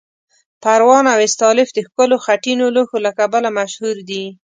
پروان 0.63 1.05
او 1.13 1.19
استالف 1.27 1.69
د 1.73 1.79
ښکلو 1.87 2.15
خټینو 2.25 2.65
لوښو 2.75 2.97
له 3.05 3.11
کبله 3.19 3.49
مشهور 3.59 3.97
دي. 4.09 4.23